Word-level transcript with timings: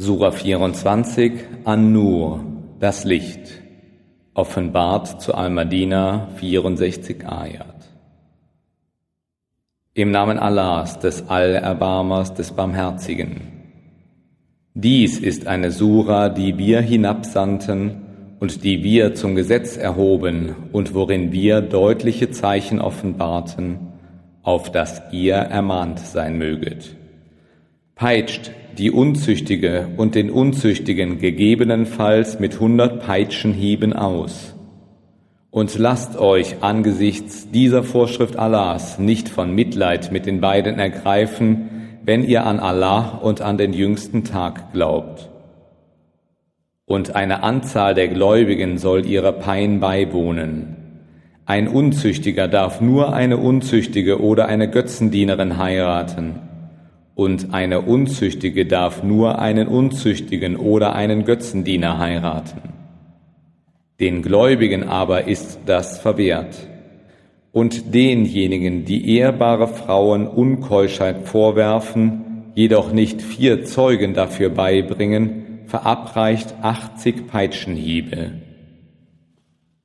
Sura 0.00 0.30
24 0.30 1.32
An-Nur, 1.64 2.44
das 2.78 3.02
Licht, 3.02 3.50
offenbart 4.32 5.20
zu 5.20 5.34
Al-Madina 5.34 6.28
64 6.36 7.26
Ayat. 7.26 7.88
Im 9.94 10.12
Namen 10.12 10.38
Allahs, 10.38 11.00
des 11.00 11.28
Allerbarmers, 11.28 12.32
des 12.32 12.52
Barmherzigen. 12.52 13.40
Dies 14.74 15.18
ist 15.18 15.48
eine 15.48 15.72
Sura, 15.72 16.28
die 16.28 16.56
wir 16.58 16.80
hinabsandten 16.80 18.36
und 18.38 18.62
die 18.62 18.84
wir 18.84 19.16
zum 19.16 19.34
Gesetz 19.34 19.76
erhoben 19.76 20.54
und 20.70 20.94
worin 20.94 21.32
wir 21.32 21.60
deutliche 21.60 22.30
Zeichen 22.30 22.80
offenbarten, 22.80 23.80
auf 24.44 24.70
das 24.70 25.02
ihr 25.10 25.34
ermahnt 25.34 25.98
sein 25.98 26.38
möget. 26.38 26.97
Peitscht 27.98 28.52
die 28.78 28.92
Unzüchtige 28.92 29.88
und 29.96 30.14
den 30.14 30.30
Unzüchtigen 30.30 31.18
gegebenenfalls 31.18 32.38
mit 32.38 32.60
hundert 32.60 33.04
Peitschenhieben 33.04 33.92
aus. 33.92 34.54
Und 35.50 35.76
lasst 35.76 36.16
euch 36.16 36.62
angesichts 36.62 37.50
dieser 37.50 37.82
Vorschrift 37.82 38.36
Allahs 38.36 39.00
nicht 39.00 39.28
von 39.28 39.52
Mitleid 39.52 40.12
mit 40.12 40.26
den 40.26 40.40
beiden 40.40 40.78
ergreifen, 40.78 41.98
wenn 42.04 42.22
ihr 42.22 42.46
an 42.46 42.60
Allah 42.60 43.18
und 43.20 43.40
an 43.40 43.58
den 43.58 43.72
jüngsten 43.72 44.22
Tag 44.22 44.72
glaubt. 44.72 45.28
Und 46.84 47.16
eine 47.16 47.42
Anzahl 47.42 47.94
der 47.94 48.06
Gläubigen 48.06 48.78
soll 48.78 49.06
ihrer 49.06 49.32
Pein 49.32 49.80
beiwohnen. 49.80 50.76
Ein 51.46 51.66
Unzüchtiger 51.66 52.46
darf 52.46 52.80
nur 52.80 53.12
eine 53.12 53.38
Unzüchtige 53.38 54.22
oder 54.22 54.46
eine 54.46 54.70
Götzendienerin 54.70 55.58
heiraten 55.58 56.47
und 57.18 57.52
eine 57.52 57.80
Unzüchtige 57.80 58.64
darf 58.64 59.02
nur 59.02 59.40
einen 59.40 59.66
Unzüchtigen 59.66 60.54
oder 60.54 60.94
einen 60.94 61.24
Götzendiener 61.24 61.98
heiraten. 61.98 62.60
Den 63.98 64.22
Gläubigen 64.22 64.84
aber 64.84 65.26
ist 65.26 65.58
das 65.66 65.98
verwehrt. 65.98 66.54
Und 67.50 67.92
denjenigen, 67.92 68.84
die 68.84 69.16
ehrbare 69.16 69.66
Frauen 69.66 70.28
Unkeuschheit 70.28 71.26
vorwerfen, 71.26 72.52
jedoch 72.54 72.92
nicht 72.92 73.20
vier 73.20 73.64
Zeugen 73.64 74.14
dafür 74.14 74.50
beibringen, 74.50 75.62
verabreicht 75.66 76.54
achtzig 76.62 77.26
Peitschenhiebe. 77.26 78.34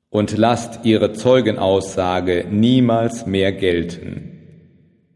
Und 0.08 0.38
lasst 0.38 0.84
ihre 0.84 1.14
Zeugenaussage 1.14 2.46
niemals 2.48 3.26
mehr 3.26 3.50
gelten 3.50 4.23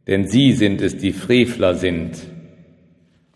denn 0.09 0.27
sie 0.27 0.53
sind 0.53 0.81
es, 0.81 0.97
die 0.97 1.12
Frevler 1.12 1.75
sind, 1.75 2.17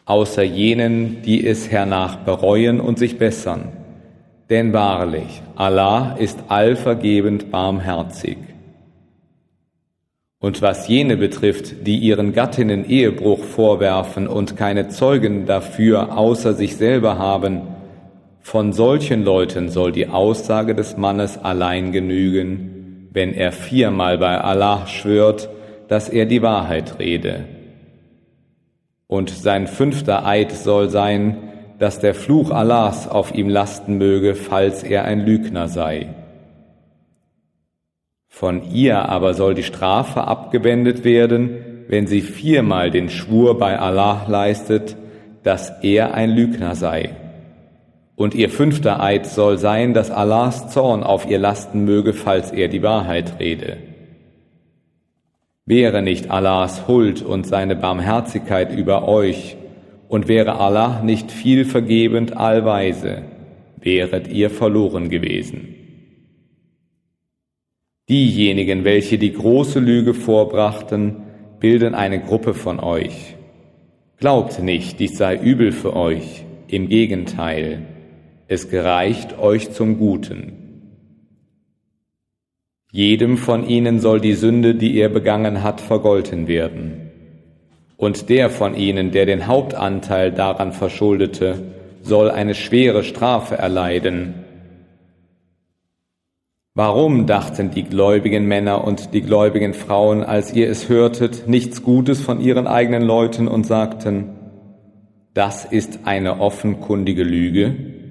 außer 0.07 0.43
jenen, 0.43 1.23
die 1.23 1.47
es 1.47 1.71
hernach 1.71 2.17
bereuen 2.17 2.81
und 2.81 2.99
sich 2.99 3.19
bessern. 3.19 3.69
Denn 4.49 4.73
wahrlich, 4.73 5.43
Allah 5.55 6.17
ist 6.19 6.39
allvergebend 6.49 7.51
barmherzig. 7.51 8.39
Und 10.41 10.61
was 10.61 10.89
jene 10.89 11.17
betrifft, 11.17 11.87
die 11.87 11.99
ihren 11.99 12.33
Gattinnen 12.33 12.85
Ehebruch 12.85 13.45
vorwerfen 13.45 14.27
und 14.27 14.57
keine 14.57 14.89
Zeugen 14.89 15.47
dafür 15.47 16.19
außer 16.19 16.55
sich 16.55 16.77
selber 16.77 17.19
haben, 17.19 17.61
von 18.41 18.73
solchen 18.73 19.25
Leuten 19.25 19.69
soll 19.69 19.93
die 19.93 20.09
Aussage 20.09 20.75
des 20.75 20.97
Mannes 20.97 21.39
allein 21.39 21.93
genügen, 21.93 23.09
wenn 23.13 23.35
er 23.35 23.53
viermal 23.53 24.19
bei 24.19 24.41
Allah 24.41 24.89
schwört, 24.89 25.49
dass 25.89 26.09
er 26.09 26.27
die 26.27 26.43
Wahrheit 26.43 26.99
rede. 26.99 27.45
Und 29.07 29.31
sein 29.31 29.67
fünfter 29.67 30.25
Eid 30.25 30.53
soll 30.53 30.89
sein, 30.89 31.37
dass 31.79 32.01
der 32.01 32.15
Fluch 32.15 32.51
Allahs 32.51 33.09
auf 33.09 33.35
ihm 33.35 33.49
lasten 33.49 33.99
möge, 33.99 34.35
falls 34.35 34.83
er 34.83 35.05
ein 35.05 35.21
Lügner 35.27 35.69
sei. 35.69 36.15
Von 38.29 38.73
ihr 38.73 39.09
aber 39.09 39.35
soll 39.35 39.55
die 39.55 39.63
Strafe 39.63 40.23
abgewendet 40.23 41.05
werden, 41.05 41.85
wenn 41.89 42.07
sie 42.07 42.23
viermal 42.23 42.91
den 42.91 43.11
Schwur 43.11 43.59
bei 43.59 43.79
Allah 43.79 44.25
leistet, 44.29 44.97
dass 45.43 45.83
er 45.83 46.15
ein 46.15 46.31
Lügner 46.31 46.75
sei. 46.75 47.11
Und 48.17 48.35
ihr 48.35 48.49
fünfter 48.49 49.03
Eid 49.03 49.27
soll 49.27 49.59
sein, 49.59 49.93
dass 49.93 50.11
Allahs 50.11 50.69
Zorn 50.69 51.03
auf 51.03 51.29
ihr 51.29 51.39
lasten 51.39 51.85
möge, 51.85 52.15
falls 52.15 52.53
er 52.53 52.69
die 52.69 52.83
Wahrheit 52.83 53.41
rede. 53.41 53.77
Wäre 55.65 56.03
nicht 56.03 56.31
Allahs 56.31 56.89
Huld 56.89 57.23
und 57.23 57.47
seine 57.47 57.77
Barmherzigkeit 57.77 58.77
über 58.77 59.07
euch, 59.07 59.57
und 60.09 60.29
wäre 60.29 60.61
Allah 60.61 61.03
nicht 61.03 61.33
viel 61.33 61.65
vergebend 61.65 62.37
allweise, 62.37 63.23
wäret 63.81 64.29
ihr 64.29 64.51
verloren 64.51 65.09
gewesen. 65.09 65.75
Diejenigen, 68.11 68.85
welche 68.85 69.17
die 69.17 69.33
große 69.33 69.81
Lüge 69.81 70.13
vorbrachten, 70.13 71.23
bilden 71.61 71.95
eine 71.95 72.21
Gruppe 72.21 72.53
von 72.53 72.79
euch. 72.79 73.37
Glaubt 74.19 74.63
nicht, 74.63 75.01
dies 75.01 75.17
sei 75.17 75.37
übel 75.37 75.73
für 75.73 75.97
euch, 75.97 76.45
im 76.69 76.91
Gegenteil, 76.91 77.87
es 78.49 78.69
gereicht 78.69 79.39
euch 79.39 79.71
zum 79.71 79.99
Guten. 79.99 80.62
Jedem 82.95 83.39
von 83.39 83.67
ihnen 83.67 84.01
soll 84.01 84.21
die 84.21 84.35
Sünde, 84.35 84.75
die 84.75 84.99
er 84.99 85.09
begangen 85.09 85.63
hat, 85.63 85.81
vergolten 85.81 86.47
werden. 86.47 87.11
Und 87.97 88.29
der 88.29 88.51
von 88.51 88.75
ihnen, 88.75 89.13
der 89.13 89.25
den 89.25 89.47
Hauptanteil 89.47 90.31
daran 90.31 90.73
verschuldete, 90.73 91.55
soll 92.03 92.31
eine 92.31 92.55
schwere 92.55 93.03
Strafe 93.03 93.57
erleiden. 93.57 94.35
Warum 96.75 97.27
dachten 97.27 97.71
die 97.71 97.85
gläubigen 97.85 98.45
Männer 98.45 98.85
und 98.85 99.15
die 99.15 99.23
gläubigen 99.23 99.73
Frauen, 99.73 100.23
als 100.23 100.53
ihr 100.53 100.69
es 100.69 100.91
hörtet, 100.91 101.49
nichts 101.49 101.83
Gutes 101.83 102.21
von 102.21 102.43
ihren 102.43 102.67
eigenen 102.67 103.05
Leuten 103.05 103.49
und 103.49 103.65
sagten, 103.65 104.37
das 105.33 105.65
ist 105.65 106.01
eine 106.05 106.41
offenkundige 106.41 107.25
Lüge? 107.25 108.02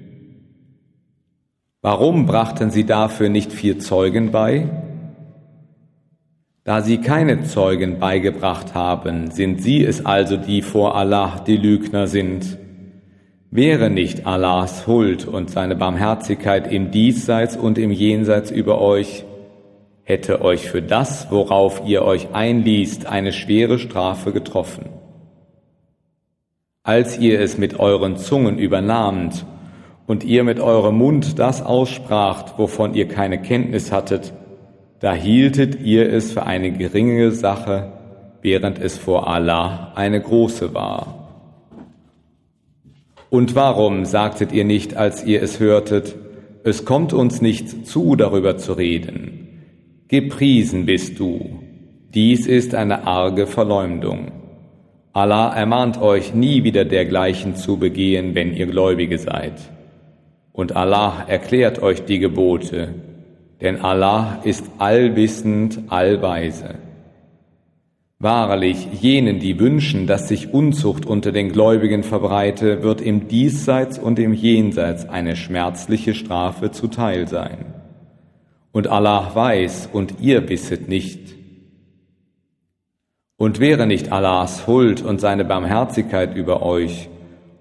Warum 1.84 2.26
brachten 2.26 2.70
sie 2.70 2.84
dafür 2.84 3.28
nicht 3.28 3.52
vier 3.52 3.80
Zeugen 3.80 4.30
bei? 4.30 4.68
Da 6.62 6.80
sie 6.80 6.98
keine 6.98 7.42
Zeugen 7.42 7.98
beigebracht 7.98 8.72
haben, 8.72 9.32
sind 9.32 9.60
sie 9.60 9.84
es 9.84 10.06
also, 10.06 10.36
die 10.36 10.62
vor 10.62 10.94
Allah 10.94 11.42
die 11.44 11.56
Lügner 11.56 12.06
sind. 12.06 12.56
Wäre 13.50 13.90
nicht 13.90 14.28
Allahs 14.28 14.86
Huld 14.86 15.26
und 15.26 15.50
seine 15.50 15.74
Barmherzigkeit 15.74 16.70
im 16.70 16.92
Diesseits 16.92 17.56
und 17.56 17.78
im 17.78 17.90
Jenseits 17.90 18.52
über 18.52 18.80
euch, 18.80 19.24
hätte 20.04 20.40
euch 20.40 20.70
für 20.70 20.82
das, 20.82 21.32
worauf 21.32 21.82
ihr 21.84 22.04
euch 22.04 22.32
einliest, 22.32 23.06
eine 23.06 23.32
schwere 23.32 23.80
Strafe 23.80 24.30
getroffen. 24.30 24.84
Als 26.84 27.18
ihr 27.18 27.40
es 27.40 27.58
mit 27.58 27.80
euren 27.80 28.18
Zungen 28.18 28.58
übernahmt 28.58 29.44
und 30.06 30.24
ihr 30.24 30.44
mit 30.44 30.60
eurem 30.60 30.96
Mund 30.96 31.38
das 31.38 31.62
ausspracht, 31.62 32.58
wovon 32.58 32.94
ihr 32.94 33.08
keine 33.08 33.40
Kenntnis 33.40 33.92
hattet, 33.92 34.32
da 35.00 35.14
hieltet 35.14 35.80
ihr 35.80 36.12
es 36.12 36.32
für 36.32 36.44
eine 36.44 36.72
geringe 36.72 37.32
Sache, 37.32 37.92
während 38.40 38.78
es 38.78 38.98
vor 38.98 39.28
Allah 39.28 39.92
eine 39.94 40.20
große 40.20 40.74
war. 40.74 41.18
Und 43.30 43.54
warum 43.54 44.04
sagtet 44.04 44.52
ihr 44.52 44.64
nicht, 44.64 44.96
als 44.96 45.24
ihr 45.24 45.42
es 45.42 45.58
hörtet, 45.58 46.14
es 46.64 46.84
kommt 46.84 47.12
uns 47.12 47.40
nicht 47.40 47.86
zu, 47.86 48.14
darüber 48.14 48.58
zu 48.58 48.74
reden? 48.74 49.48
Gepriesen 50.08 50.86
bist 50.86 51.18
du. 51.18 51.58
Dies 52.14 52.46
ist 52.46 52.74
eine 52.74 53.06
arge 53.06 53.46
Verleumdung. 53.46 54.30
Allah 55.14 55.54
ermahnt 55.54 56.00
euch 56.00 56.34
nie 56.34 56.62
wieder 56.62 56.84
dergleichen 56.84 57.56
zu 57.56 57.78
begehen, 57.78 58.34
wenn 58.34 58.54
ihr 58.54 58.66
Gläubige 58.66 59.18
seid 59.18 59.54
und 60.52 60.76
Allah 60.76 61.24
erklärt 61.28 61.82
euch 61.82 62.04
die 62.04 62.18
Gebote, 62.18 62.94
denn 63.60 63.80
Allah 63.80 64.40
ist 64.44 64.64
allwissend, 64.78 65.80
allweise. 65.88 66.74
Wahrlich, 68.18 68.86
jenen, 69.00 69.40
die 69.40 69.58
wünschen, 69.58 70.06
dass 70.06 70.28
sich 70.28 70.54
Unzucht 70.54 71.06
unter 71.06 71.32
den 71.32 71.50
Gläubigen 71.50 72.04
verbreite, 72.04 72.82
wird 72.84 73.00
im 73.00 73.26
Diesseits 73.26 73.98
und 73.98 74.18
im 74.18 74.32
Jenseits 74.32 75.08
eine 75.08 75.34
schmerzliche 75.34 76.14
Strafe 76.14 76.70
zuteil 76.70 77.26
sein. 77.26 77.74
Und 78.70 78.86
Allah 78.86 79.34
weiß 79.34 79.88
und 79.92 80.20
ihr 80.20 80.48
wisset 80.48 80.88
nicht. 80.88 81.34
Und 83.36 83.58
wäre 83.58 83.88
nicht 83.88 84.12
Allahs 84.12 84.68
Huld 84.68 85.02
und 85.02 85.20
seine 85.20 85.44
Barmherzigkeit 85.44 86.36
über 86.36 86.62
euch, 86.62 87.08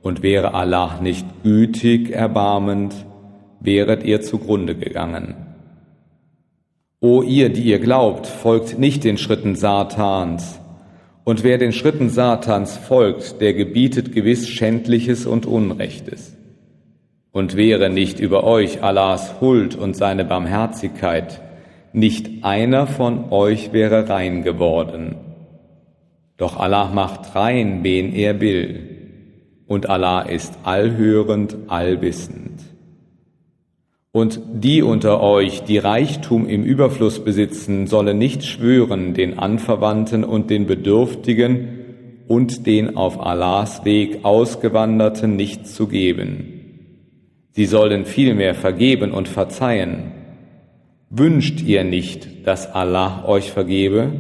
und 0.01 0.23
wäre 0.23 0.53
Allah 0.53 0.99
nicht 1.01 1.25
gütig, 1.43 2.11
erbarmend, 2.11 2.93
wäret 3.59 4.03
ihr 4.03 4.21
zugrunde 4.21 4.75
gegangen. 4.75 5.35
O 6.99 7.21
ihr, 7.21 7.49
die 7.49 7.63
ihr 7.63 7.79
glaubt, 7.79 8.27
folgt 8.27 8.77
nicht 8.77 9.03
den 9.03 9.17
Schritten 9.17 9.55
Satans, 9.55 10.59
Und 11.23 11.43
wer 11.43 11.57
den 11.59 11.71
Schritten 11.71 12.09
Satans 12.09 12.77
folgt, 12.77 13.41
der 13.41 13.53
gebietet 13.53 14.11
gewiss 14.11 14.49
Schändliches 14.49 15.25
und 15.25 15.45
Unrechtes. 15.45 16.35
Und 17.31 17.55
wäre 17.55 17.89
nicht 17.89 18.19
über 18.19 18.43
euch 18.43 18.83
Allahs 18.83 19.39
Huld 19.39 19.75
und 19.75 19.95
seine 19.95 20.25
Barmherzigkeit, 20.25 21.41
nicht 21.93 22.43
einer 22.43 22.87
von 22.87 23.31
euch 23.31 23.71
wäre 23.71 24.09
rein 24.09 24.43
geworden. 24.43 25.15
Doch 26.37 26.57
Allah 26.57 26.89
macht 26.91 27.35
rein, 27.35 27.83
wen 27.83 28.13
er 28.13 28.41
will, 28.41 28.90
und 29.71 29.89
Allah 29.89 30.23
ist 30.23 30.59
allhörend, 30.63 31.55
allwissend. 31.67 32.59
Und 34.11 34.41
die 34.51 34.81
unter 34.81 35.21
euch, 35.21 35.63
die 35.63 35.77
Reichtum 35.77 36.45
im 36.45 36.65
Überfluss 36.65 37.23
besitzen, 37.23 37.87
sollen 37.87 38.17
nicht 38.17 38.43
schwören, 38.43 39.13
den 39.13 39.39
Anverwandten 39.39 40.25
und 40.25 40.49
den 40.49 40.67
Bedürftigen 40.67 42.25
und 42.27 42.67
den 42.67 42.97
auf 42.97 43.25
Allahs 43.25 43.85
Weg 43.85 44.25
Ausgewanderten 44.25 45.37
nichts 45.37 45.73
zu 45.73 45.87
geben. 45.87 46.89
Sie 47.51 47.65
sollen 47.65 48.03
vielmehr 48.03 48.55
vergeben 48.55 49.13
und 49.13 49.29
verzeihen. 49.29 50.11
Wünscht 51.09 51.61
ihr 51.61 51.85
nicht, 51.85 52.45
dass 52.45 52.69
Allah 52.73 53.23
euch 53.25 53.53
vergebe? 53.53 54.11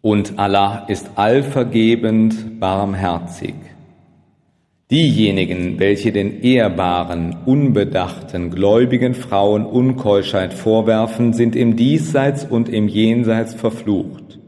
Und 0.00 0.38
Allah 0.38 0.86
ist 0.88 1.10
allvergebend, 1.16 2.58
barmherzig. 2.58 3.75
Diejenigen, 4.88 5.80
welche 5.80 6.12
den 6.12 6.42
ehrbaren, 6.42 7.38
unbedachten, 7.44 8.52
gläubigen 8.52 9.14
Frauen 9.14 9.66
Unkeuschheit 9.66 10.54
vorwerfen, 10.54 11.32
sind 11.32 11.56
im 11.56 11.74
Diesseits 11.74 12.44
und 12.44 12.68
im 12.68 12.86
Jenseits 12.86 13.54
verflucht. 13.54 14.38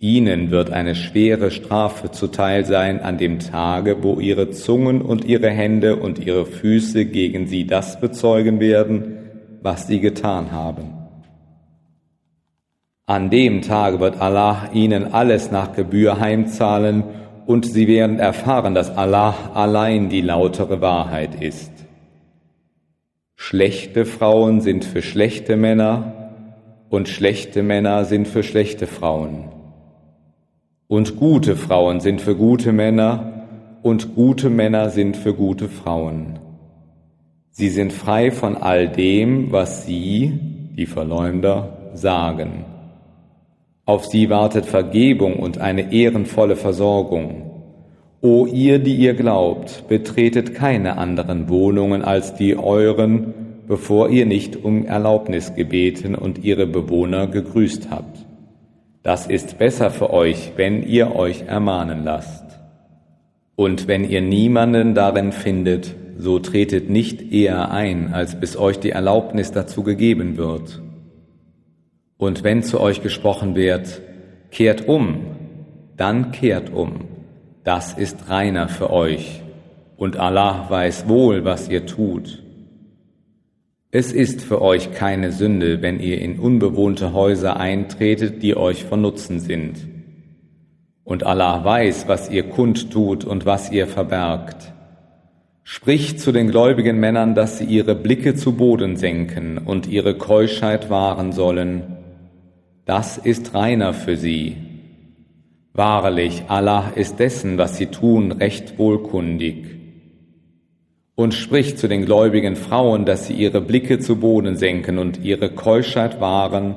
Ihnen 0.00 0.50
wird 0.50 0.70
eine 0.70 0.96
schwere 0.96 1.52
Strafe 1.52 2.10
zuteil 2.10 2.64
sein 2.64 3.00
an 3.00 3.16
dem 3.16 3.38
Tage, 3.38 4.02
wo 4.02 4.18
ihre 4.18 4.50
Zungen 4.50 5.00
und 5.00 5.24
ihre 5.24 5.50
Hände 5.50 5.96
und 5.96 6.18
ihre 6.18 6.44
Füße 6.44 7.06
gegen 7.06 7.46
sie 7.46 7.64
das 7.64 8.00
bezeugen 8.00 8.58
werden, 8.58 9.18
was 9.62 9.86
sie 9.86 10.00
getan 10.00 10.50
haben. 10.50 10.92
An 13.06 13.30
dem 13.30 13.62
Tage 13.62 14.00
wird 14.00 14.20
Allah 14.20 14.68
ihnen 14.74 15.14
alles 15.14 15.52
nach 15.52 15.76
Gebühr 15.76 16.18
heimzahlen 16.18 17.04
und 17.46 17.64
sie 17.64 17.86
werden 17.86 18.18
erfahren, 18.18 18.74
dass 18.74 18.96
Allah 18.96 19.34
allein 19.54 20.08
die 20.08 20.20
lautere 20.20 20.80
Wahrheit 20.80 21.40
ist. 21.40 21.72
Schlechte 23.36 24.04
Frauen 24.04 24.60
sind 24.60 24.84
für 24.84 25.02
schlechte 25.02 25.56
Männer 25.56 26.32
und 26.88 27.08
schlechte 27.08 27.62
Männer 27.62 28.04
sind 28.04 28.26
für 28.26 28.42
schlechte 28.42 28.86
Frauen. 28.86 29.44
Und 30.88 31.16
gute 31.16 31.56
Frauen 31.56 32.00
sind 32.00 32.20
für 32.20 32.34
gute 32.34 32.72
Männer 32.72 33.46
und 33.82 34.14
gute 34.14 34.50
Männer 34.50 34.90
sind 34.90 35.16
für 35.16 35.34
gute 35.34 35.68
Frauen. 35.68 36.38
Sie 37.50 37.68
sind 37.68 37.92
frei 37.92 38.30
von 38.30 38.56
all 38.56 38.88
dem, 38.88 39.52
was 39.52 39.86
sie, 39.86 40.38
die 40.76 40.86
Verleumder, 40.86 41.90
sagen. 41.94 42.64
Auf 43.86 44.06
sie 44.06 44.30
wartet 44.30 44.66
Vergebung 44.66 45.34
und 45.36 45.58
eine 45.58 45.92
ehrenvolle 45.92 46.56
Versorgung. 46.56 47.52
O 48.20 48.44
ihr, 48.44 48.80
die 48.80 48.96
ihr 48.96 49.14
glaubt, 49.14 49.84
betretet 49.86 50.56
keine 50.56 50.98
anderen 50.98 51.48
Wohnungen 51.48 52.02
als 52.02 52.34
die 52.34 52.58
euren, 52.58 53.32
bevor 53.68 54.08
ihr 54.08 54.26
nicht 54.26 54.64
um 54.64 54.84
Erlaubnis 54.84 55.54
gebeten 55.54 56.16
und 56.16 56.42
ihre 56.42 56.66
Bewohner 56.66 57.28
gegrüßt 57.28 57.88
habt. 57.90 58.26
Das 59.04 59.28
ist 59.28 59.56
besser 59.58 59.90
für 59.90 60.12
euch, 60.12 60.54
wenn 60.56 60.82
ihr 60.82 61.14
euch 61.14 61.44
ermahnen 61.46 62.02
lasst. 62.02 62.44
Und 63.54 63.86
wenn 63.86 64.02
ihr 64.02 64.20
niemanden 64.20 64.96
darin 64.96 65.30
findet, 65.30 65.94
so 66.18 66.40
tretet 66.40 66.90
nicht 66.90 67.32
eher 67.32 67.70
ein, 67.70 68.12
als 68.12 68.40
bis 68.40 68.56
euch 68.56 68.80
die 68.80 68.90
Erlaubnis 68.90 69.52
dazu 69.52 69.84
gegeben 69.84 70.36
wird. 70.36 70.82
Und 72.18 72.44
wenn 72.44 72.62
zu 72.62 72.80
euch 72.80 73.02
gesprochen 73.02 73.54
wird, 73.54 74.00
kehrt 74.50 74.88
um, 74.88 75.36
dann 75.96 76.32
kehrt 76.32 76.72
um. 76.72 77.04
Das 77.62 77.94
ist 77.94 78.30
reiner 78.30 78.68
für 78.68 78.90
euch. 78.90 79.42
Und 79.96 80.16
Allah 80.16 80.66
weiß 80.68 81.08
wohl, 81.08 81.44
was 81.44 81.68
ihr 81.68 81.84
tut. 81.84 82.42
Es 83.90 84.12
ist 84.12 84.42
für 84.42 84.62
euch 84.62 84.92
keine 84.92 85.32
Sünde, 85.32 85.82
wenn 85.82 86.00
ihr 86.00 86.20
in 86.20 86.38
unbewohnte 86.38 87.12
Häuser 87.12 87.58
eintretet, 87.58 88.42
die 88.42 88.56
euch 88.56 88.84
von 88.84 89.00
Nutzen 89.00 89.40
sind. 89.40 89.78
Und 91.04 91.24
Allah 91.24 91.64
weiß, 91.64 92.08
was 92.08 92.30
ihr 92.30 92.44
kundtut 92.44 93.24
und 93.24 93.46
was 93.46 93.70
ihr 93.70 93.86
verbergt. 93.86 94.72
Spricht 95.62 96.20
zu 96.20 96.32
den 96.32 96.50
gläubigen 96.50 96.98
Männern, 96.98 97.34
dass 97.34 97.58
sie 97.58 97.64
ihre 97.64 97.94
Blicke 97.94 98.34
zu 98.34 98.52
Boden 98.52 98.96
senken 98.96 99.58
und 99.58 99.86
ihre 99.86 100.16
Keuschheit 100.16 100.90
wahren 100.90 101.32
sollen 101.32 101.95
das 102.86 103.18
ist 103.18 103.52
reiner 103.52 103.92
für 103.92 104.16
sie. 104.16 104.56
Wahrlich, 105.74 106.44
Allah 106.48 106.92
ist 106.94 107.18
dessen, 107.18 107.58
was 107.58 107.76
sie 107.76 107.86
tun, 107.86 108.30
recht 108.32 108.78
wohlkundig. 108.78 109.66
Und 111.16 111.34
spricht 111.34 111.78
zu 111.78 111.88
den 111.88 112.06
gläubigen 112.06 112.54
Frauen, 112.54 113.04
dass 113.04 113.26
sie 113.26 113.34
ihre 113.34 113.60
Blicke 113.60 113.98
zu 113.98 114.16
Boden 114.16 114.56
senken 114.56 114.98
und 114.98 115.22
ihre 115.22 115.50
Keuschheit 115.50 116.20
wahren 116.20 116.76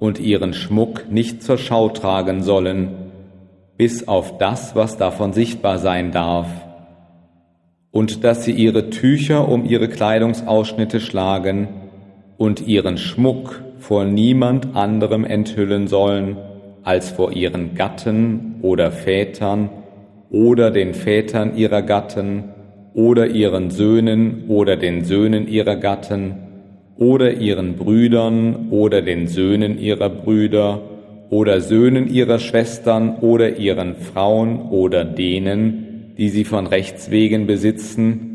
und 0.00 0.18
ihren 0.18 0.54
Schmuck 0.54 1.10
nicht 1.10 1.42
zur 1.42 1.56
Schau 1.56 1.88
tragen 1.88 2.42
sollen, 2.42 2.88
bis 3.76 4.08
auf 4.08 4.38
das, 4.38 4.74
was 4.74 4.96
davon 4.96 5.32
sichtbar 5.32 5.78
sein 5.78 6.10
darf, 6.10 6.48
und 7.92 8.24
dass 8.24 8.44
sie 8.44 8.52
ihre 8.52 8.90
Tücher 8.90 9.48
um 9.48 9.64
ihre 9.64 9.88
Kleidungsausschnitte 9.88 10.98
schlagen 10.98 11.68
und 12.36 12.66
ihren 12.66 12.98
Schmuck 12.98 13.62
vor 13.86 14.06
niemand 14.06 14.74
anderem 14.74 15.26
enthüllen 15.26 15.88
sollen 15.88 16.38
als 16.84 17.10
vor 17.10 17.32
ihren 17.32 17.74
Gatten 17.74 18.54
oder 18.62 18.90
Vätern 18.90 19.68
oder 20.30 20.70
den 20.70 20.94
Vätern 20.94 21.54
ihrer 21.54 21.82
Gatten 21.82 22.44
oder 22.94 23.26
ihren 23.26 23.68
Söhnen 23.68 24.44
oder 24.48 24.76
den 24.76 25.04
Söhnen 25.04 25.46
ihrer 25.48 25.76
Gatten 25.76 26.34
oder 26.96 27.34
ihren 27.34 27.76
Brüdern 27.76 28.68
oder 28.70 29.02
den 29.02 29.26
Söhnen 29.26 29.78
ihrer 29.78 30.08
Brüder 30.08 30.80
oder 31.28 31.60
Söhnen 31.60 32.08
ihrer 32.08 32.38
Schwestern 32.38 33.18
oder 33.18 33.58
ihren 33.58 33.96
Frauen 33.96 34.62
oder 34.70 35.04
denen, 35.04 36.14
die 36.16 36.30
sie 36.30 36.44
von 36.44 36.66
Rechts 36.66 37.10
wegen 37.10 37.46
besitzen, 37.46 38.30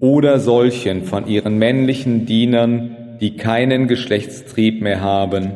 oder 0.00 0.38
solchen 0.38 1.04
von 1.04 1.28
ihren 1.28 1.58
männlichen 1.58 2.26
Dienern, 2.26 2.96
die 3.22 3.36
keinen 3.36 3.86
Geschlechtstrieb 3.86 4.82
mehr 4.82 5.00
haben, 5.00 5.52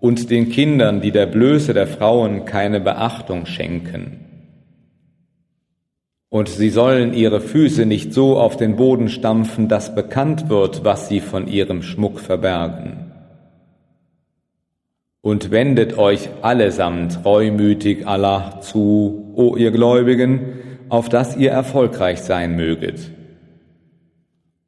und 0.00 0.30
den 0.30 0.50
Kindern, 0.50 1.00
die 1.00 1.12
der 1.12 1.24
Blöße 1.24 1.72
der 1.72 1.86
Frauen 1.86 2.44
keine 2.44 2.78
Beachtung 2.78 3.46
schenken. 3.46 4.20
Und 6.28 6.50
sie 6.50 6.68
sollen 6.68 7.14
ihre 7.14 7.40
Füße 7.40 7.86
nicht 7.86 8.12
so 8.12 8.38
auf 8.38 8.58
den 8.58 8.76
Boden 8.76 9.08
stampfen, 9.08 9.66
dass 9.66 9.94
bekannt 9.94 10.50
wird, 10.50 10.84
was 10.84 11.08
sie 11.08 11.20
von 11.20 11.48
ihrem 11.48 11.82
Schmuck 11.82 12.20
verbergen. 12.20 13.12
Und 15.22 15.50
wendet 15.50 15.96
euch 15.96 16.28
allesamt 16.42 17.24
reumütig 17.24 18.06
Allah 18.06 18.60
zu, 18.60 19.32
o 19.34 19.56
ihr 19.56 19.70
Gläubigen, 19.70 20.52
auf 20.90 21.08
dass 21.08 21.34
ihr 21.34 21.50
erfolgreich 21.50 22.20
sein 22.20 22.56
möget 22.56 23.10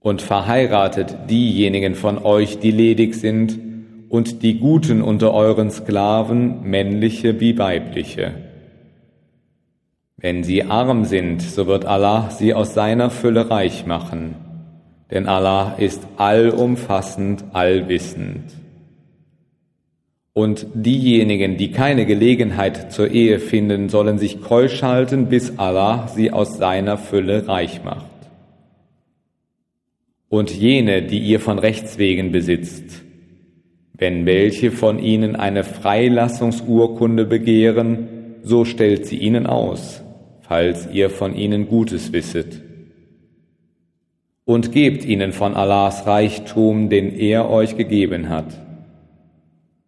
und 0.06 0.22
verheiratet 0.22 1.16
diejenigen 1.28 1.96
von 1.96 2.18
euch, 2.18 2.60
die 2.60 2.70
ledig 2.70 3.16
sind, 3.16 3.58
und 4.08 4.44
die 4.44 4.60
Guten 4.60 5.02
unter 5.02 5.34
euren 5.34 5.72
Sklaven, 5.72 6.62
männliche 6.62 7.40
wie 7.40 7.58
weibliche. 7.58 8.30
Wenn 10.16 10.44
sie 10.44 10.62
arm 10.62 11.06
sind, 11.06 11.42
so 11.42 11.66
wird 11.66 11.86
Allah 11.86 12.30
sie 12.30 12.54
aus 12.54 12.72
seiner 12.72 13.10
Fülle 13.10 13.50
reich 13.50 13.84
machen, 13.84 14.36
denn 15.10 15.26
Allah 15.26 15.75
ist 15.76 16.06
allumfassend, 16.18 17.42
allwissend. 17.52 18.44
Und 20.34 20.68
diejenigen, 20.72 21.56
die 21.56 21.72
keine 21.72 22.06
Gelegenheit 22.06 22.92
zur 22.92 23.10
Ehe 23.10 23.40
finden, 23.40 23.88
sollen 23.88 24.18
sich 24.18 24.40
keusch 24.40 24.84
halten, 24.84 25.26
bis 25.26 25.58
Allah 25.58 26.06
sie 26.06 26.30
aus 26.30 26.58
seiner 26.58 26.96
Fülle 26.96 27.48
reich 27.48 27.82
macht 27.82 28.15
und 30.28 30.50
jene, 30.50 31.02
die 31.02 31.18
ihr 31.18 31.40
von 31.40 31.59
Rechts 31.59 31.99
wegen 31.99 32.33
besitzt. 32.33 33.02
Wenn 33.92 34.26
welche 34.26 34.73
von 34.73 34.99
ihnen 34.99 35.37
eine 35.37 35.64
Freilassungsurkunde 35.64 37.25
begehren, 37.25 38.09
so 38.42 38.64
stellt 38.64 39.06
sie 39.06 39.16
ihnen 39.16 39.47
aus, 39.47 40.02
falls 40.40 40.88
ihr 40.92 41.11
von 41.11 41.35
ihnen 41.35 41.68
Gutes 41.68 42.12
wisset. 42.12 42.62
Und 44.45 44.71
gebt 44.71 45.04
ihnen 45.04 45.33
von 45.33 45.54
Allahs 45.54 46.06
Reichtum, 46.06 46.88
den 46.88 47.18
er 47.18 47.50
euch 47.50 47.76
gegeben 47.76 48.28
hat. 48.28 48.47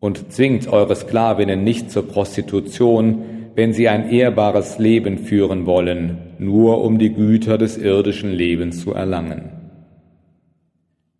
Und 0.00 0.32
zwingt 0.32 0.68
eure 0.68 0.96
Sklavinnen 0.96 1.62
nicht 1.62 1.90
zur 1.90 2.08
Prostitution, 2.08 3.24
wenn 3.54 3.72
sie 3.72 3.88
ein 3.88 4.10
ehrbares 4.10 4.78
Leben 4.78 5.18
führen 5.18 5.66
wollen, 5.66 6.18
nur 6.38 6.82
um 6.82 6.98
die 6.98 7.12
Güter 7.12 7.58
des 7.58 7.76
irdischen 7.76 8.32
Lebens 8.32 8.80
zu 8.80 8.94
erlangen. 8.94 9.57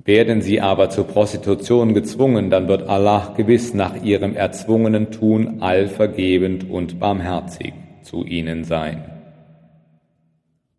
Werden 0.08 0.40
sie 0.40 0.62
aber 0.62 0.88
zur 0.88 1.06
Prostitution 1.06 1.92
gezwungen, 1.92 2.48
dann 2.48 2.66
wird 2.66 2.88
Allah 2.88 3.34
gewiss 3.36 3.74
nach 3.74 4.02
ihrem 4.02 4.34
erzwungenen 4.34 5.10
Tun 5.10 5.60
allvergebend 5.60 6.70
und 6.70 6.98
barmherzig 6.98 7.74
zu 8.00 8.24
ihnen 8.24 8.64
sein. 8.64 9.04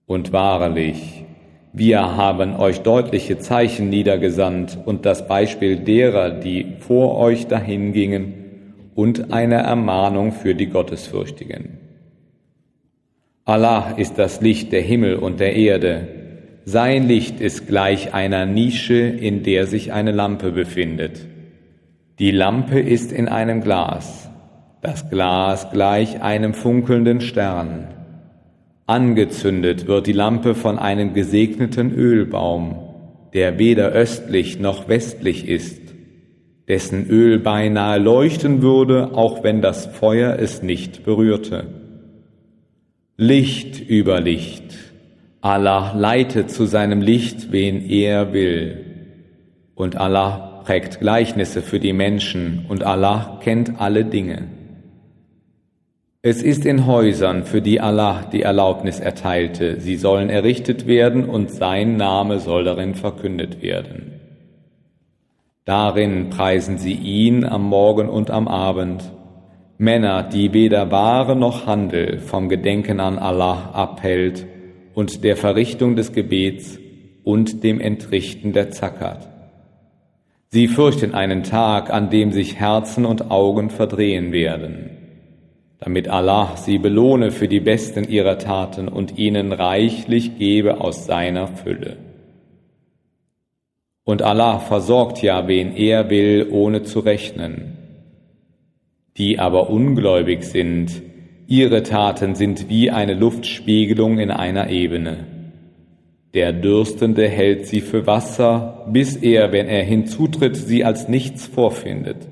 Und 0.08 0.34
wahrlich, 0.34 1.26
wir 1.74 2.18
haben 2.18 2.56
euch 2.56 2.80
deutliche 2.80 3.38
Zeichen 3.38 3.92
niedergesandt 3.92 4.80
und 4.84 5.06
das 5.06 5.28
Beispiel 5.28 5.76
derer, 5.78 6.32
die 6.32 6.78
vor 6.80 7.16
euch 7.20 7.46
dahingingen, 7.46 8.34
und 8.96 9.32
eine 9.32 9.58
Ermahnung 9.58 10.32
für 10.32 10.56
die 10.56 10.70
Gottesfürchtigen. 10.70 11.78
Allah 13.46 13.92
ist 13.96 14.18
das 14.18 14.42
Licht 14.42 14.72
der 14.72 14.82
Himmel 14.82 15.18
und 15.18 15.40
der 15.40 15.56
Erde. 15.56 16.19
Sein 16.66 17.08
Licht 17.08 17.42
ist 17.42 17.68
gleich 17.68 18.14
einer 18.14 18.46
Nische, 18.46 19.00
in 19.00 19.44
der 19.44 19.66
sich 19.66 19.92
eine 19.94 20.12
Lampe 20.12 20.52
befindet. 20.52 21.26
Die 22.20 22.32
Lampe 22.32 22.80
ist 22.80 23.12
in 23.12 23.28
einem 23.28 23.62
Glas, 23.62 24.30
das 24.82 25.10
Glas 25.10 25.72
gleich 25.72 26.22
einem 26.22 26.54
funkelnden 26.54 27.22
Stern. 27.22 27.88
Angezündet 28.86 29.88
wird 29.88 30.08
die 30.08 30.14
Lampe 30.14 30.56
von 30.56 30.80
einem 30.80 31.14
gesegneten 31.14 31.94
Ölbaum, 31.94 32.76
der 33.34 33.60
weder 33.60 33.90
östlich 33.90 34.60
noch 34.60 34.90
westlich 34.90 35.48
ist, 35.48 35.82
dessen 36.68 37.08
Öl 37.08 37.40
beinahe 37.40 38.00
leuchten 38.00 38.62
würde, 38.62 39.12
auch 39.14 39.44
wenn 39.44 39.62
das 39.62 39.86
Feuer 39.86 40.38
es 40.40 40.62
nicht 40.62 41.04
berührte. 41.04 41.68
Licht 43.16 43.80
über 43.80 44.20
Licht. 44.22 44.89
Allah 45.42 45.94
leitet 45.96 46.52
zu 46.52 46.66
seinem 46.66 47.02
Licht, 47.02 47.52
wen 47.52 47.90
er 47.90 48.34
will. 48.34 48.86
Und 49.74 49.96
Allah 49.96 50.62
prägt 50.66 51.00
Gleichnisse 51.00 51.62
für 51.62 51.80
die 51.80 51.94
Menschen 51.94 52.66
und 52.68 52.84
Allah 52.84 53.40
kennt 53.42 53.80
alle 53.80 54.04
Dinge. 54.04 54.50
Es 56.22 56.44
ist 56.44 56.66
in 56.66 56.86
Häusern, 56.86 57.46
für 57.46 57.62
die 57.62 57.80
Allah 57.80 58.26
die 58.30 58.42
Erlaubnis 58.42 59.00
erteilte, 59.00 59.80
sie 59.80 59.96
sollen 59.96 60.30
errichtet 60.30 60.86
werden 60.86 61.24
und 61.24 61.50
sein 61.50 61.96
Name 61.96 62.40
soll 62.40 62.66
darin 62.66 62.94
verkündet 62.94 63.62
werden. 63.62 64.20
Darin 65.64 66.30
preisen 66.30 66.78
sie 66.78 66.94
ihn 66.94 67.46
am 67.46 67.64
Morgen 67.64 68.10
und 68.10 68.32
am 68.32 68.50
Abend, 68.50 69.10
Männer, 69.78 70.24
die 70.24 70.52
weder 70.52 70.92
Ware 70.92 71.38
noch 71.38 71.66
Handel 71.66 72.20
vom 72.20 72.50
Gedenken 72.50 73.00
an 73.00 73.18
Allah 73.18 73.70
abhält 73.72 74.46
und 74.94 75.24
der 75.24 75.36
Verrichtung 75.36 75.96
des 75.96 76.14
Gebets 76.14 76.80
und 77.24 77.64
dem 77.64 77.80
Entrichten 77.80 78.54
der 78.54 78.72
Zakat. 78.72 79.30
Sie 80.50 80.68
fürchten 80.68 81.14
einen 81.14 81.44
Tag, 81.44 81.92
an 81.92 82.10
dem 82.10 82.32
sich 82.32 82.56
Herzen 82.56 83.06
und 83.06 83.30
Augen 83.30 83.70
verdrehen 83.70 84.32
werden 84.32 85.00
damit 85.80 86.10
Allah 86.10 86.58
sie 86.58 86.78
belohne 86.78 87.32
für 87.32 87.48
die 87.48 87.62
besten 87.62 88.04
ihrer 88.04 88.38
Taten 88.38 88.90
und 88.90 89.18
ihnen 89.18 89.54
reichlich 89.54 90.38
gebe 90.38 90.82
aus 90.82 91.06
seiner 91.06 91.48
Fülle. 91.48 91.98
Und 94.04 94.22
Allah 94.22 94.60
versorgt 94.60 95.22
ja, 95.22 95.48
wen 95.48 95.76
er 95.76 96.10
will, 96.10 96.48
ohne 96.52 96.84
zu 96.84 97.00
rechnen. 97.00 97.78
Die 99.18 99.40
aber 99.40 99.70
ungläubig 99.70 100.44
sind, 100.44 101.02
ihre 101.50 101.82
Taten 101.82 102.36
sind 102.36 102.70
wie 102.70 102.92
eine 102.92 103.16
Luftspiegelung 103.16 104.20
in 104.20 104.30
einer 104.30 104.70
Ebene. 104.70 105.26
Der 106.36 106.54
Dürstende 106.54 107.28
hält 107.28 107.66
sie 107.66 107.82
für 107.82 108.06
Wasser, 108.06 108.86
bis 108.92 109.16
er, 109.16 109.52
wenn 109.52 109.68
er 109.68 109.84
hinzutritt, 109.84 110.56
sie 110.56 110.86
als 110.86 111.10
nichts 111.10 111.48
vorfindet. 111.48 112.28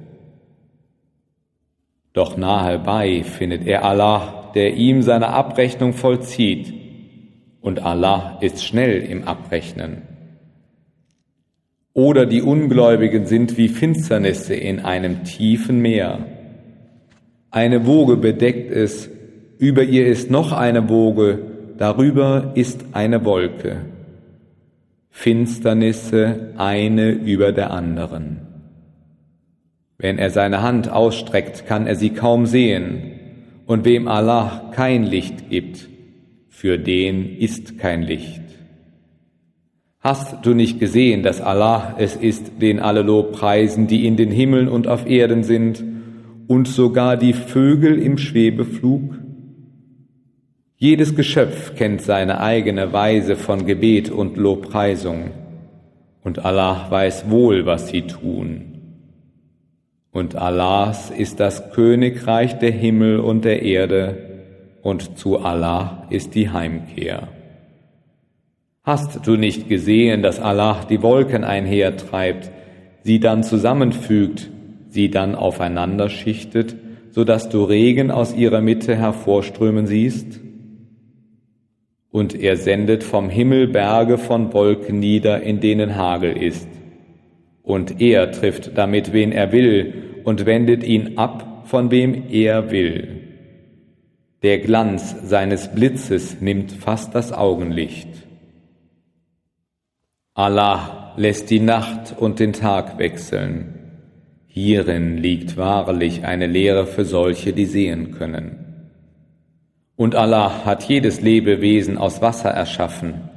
Doch 2.13 2.37
nahe 2.37 2.77
bei 2.77 3.23
findet 3.23 3.65
er 3.65 3.83
Allah, 3.83 4.51
der 4.53 4.75
ihm 4.75 5.01
seine 5.01 5.29
Abrechnung 5.29 5.93
vollzieht, 5.93 6.73
und 7.59 7.79
Allah 7.79 8.37
ist 8.41 8.63
schnell 8.63 9.01
im 9.01 9.23
Abrechnen. 9.23 10.03
Oder 11.93 12.27
die 12.27 12.43
Ungläubigen 12.43 13.25
sind 13.25 13.57
wie 13.57 13.67
Finsternisse 13.67 14.53
in 14.53 14.79
einem 14.79 15.23
tiefen 15.23 15.79
Meer. 15.81 16.36
Eine 17.57 17.87
Woge 17.87 18.17
bedeckt 18.17 18.69
es, 18.69 19.09
über 19.57 19.81
ihr 19.81 20.05
ist 20.05 20.29
noch 20.29 20.51
eine 20.51 20.89
Woge, 20.89 21.39
darüber 21.79 22.51
ist 22.53 22.85
eine 22.91 23.25
Wolke. 23.25 23.77
Finsternisse 25.09 26.53
eine 26.57 27.09
über 27.09 27.51
der 27.53 27.71
anderen. 27.71 28.41
Wenn 29.97 30.19
er 30.19 30.29
seine 30.29 30.61
Hand 30.61 30.91
ausstreckt, 30.91 31.65
kann 31.65 31.87
er 31.87 31.95
sie 31.95 32.11
kaum 32.11 32.45
sehen. 32.45 33.13
Und 33.65 33.85
wem 33.85 34.07
Allah 34.07 34.69
kein 34.75 35.03
Licht 35.03 35.49
gibt, 35.49 35.89
für 36.49 36.77
den 36.77 37.39
ist 37.39 37.79
kein 37.79 38.03
Licht. 38.03 38.43
Hast 39.99 40.45
du 40.45 40.53
nicht 40.53 40.79
gesehen, 40.79 41.23
dass 41.23 41.41
Allah 41.41 41.95
es 41.97 42.15
ist, 42.15 42.61
den 42.61 42.79
alle 42.79 43.01
Lob 43.01 43.31
preisen, 43.31 43.87
die 43.87 44.05
in 44.05 44.15
den 44.15 44.29
Himmeln 44.29 44.67
und 44.67 44.87
auf 44.87 45.09
Erden 45.09 45.41
sind, 45.41 45.83
und 46.47 46.67
sogar 46.67 47.17
die 47.17 47.33
Vögel 47.33 47.99
im 47.99 48.17
Schwebeflug? 48.17 49.19
Jedes 50.77 51.15
Geschöpf 51.15 51.75
kennt 51.75 52.01
seine 52.01 52.39
eigene 52.39 52.93
Weise 52.93 53.35
von 53.35 53.65
Gebet 53.65 54.11
und 54.11 54.37
Lobpreisung, 54.37 55.31
und 56.23 56.45
Allah 56.45 56.87
weiß 56.89 57.29
wohl, 57.29 57.65
was 57.65 57.89
sie 57.89 58.03
tun. 58.03 58.73
Und 60.11 60.35
Allahs 60.35 61.09
ist 61.09 61.39
das 61.39 61.71
Königreich 61.71 62.59
der 62.59 62.71
Himmel 62.71 63.19
und 63.19 63.45
der 63.45 63.61
Erde, 63.63 64.17
und 64.83 65.17
zu 65.17 65.39
Allah 65.39 66.07
ist 66.09 66.35
die 66.35 66.49
Heimkehr. 66.49 67.27
Hast 68.83 69.25
du 69.27 69.35
nicht 69.35 69.67
gesehen, 69.67 70.21
dass 70.21 70.39
Allah 70.39 70.85
die 70.89 71.01
Wolken 71.01 71.43
einhertreibt, 71.43 72.51
sie 73.03 73.19
dann 73.19 73.43
zusammenfügt, 73.43 74.49
sie 74.97 75.11
dann 75.11 75.35
aufeinander 75.35 76.09
schichtet, 76.09 76.75
so 77.11 77.23
dass 77.23 77.49
du 77.49 77.63
Regen 77.63 78.09
aus 78.09 78.33
ihrer 78.33 78.61
Mitte 78.61 78.95
hervorströmen 78.95 79.85
siehst? 79.85 80.39
Und 82.09 82.33
er 82.33 82.57
sendet 82.57 83.03
vom 83.03 83.29
Himmel 83.29 83.67
Berge 83.67 84.17
von 84.17 84.51
Wolken 84.53 84.99
nieder, 84.99 85.43
in 85.43 85.59
denen 85.59 85.95
Hagel 85.95 86.35
ist. 86.35 86.67
Und 87.61 88.01
er 88.01 88.31
trifft 88.31 88.75
damit, 88.75 89.13
wen 89.13 89.31
er 89.31 89.51
will, 89.51 90.21
und 90.23 90.47
wendet 90.47 90.83
ihn 90.83 91.19
ab, 91.19 91.65
von 91.65 91.91
wem 91.91 92.23
er 92.31 92.71
will. 92.71 93.21
Der 94.41 94.57
Glanz 94.57 95.15
seines 95.23 95.71
Blitzes 95.71 96.41
nimmt 96.41 96.71
fast 96.71 97.13
das 97.13 97.31
Augenlicht. 97.31 98.09
Allah 100.33 101.13
lässt 101.17 101.51
die 101.51 101.59
Nacht 101.59 102.15
und 102.17 102.39
den 102.39 102.53
Tag 102.53 102.97
wechseln. 102.97 103.76
Hierin 104.57 105.17
liegt 105.17 105.55
wahrlich 105.55 106.25
eine 106.25 106.47
Lehre 106.47 106.87
für 106.87 107.05
solche, 107.05 107.53
die 107.53 107.65
sehen 107.65 108.13
können. 108.13 108.55
Und 109.95 110.15
Allah 110.15 110.65
hat 110.65 110.83
jedes 110.85 111.21
Lebewesen 111.21 111.99
aus 111.99 112.23
Wasser 112.23 112.49
erschaffen. 112.49 113.29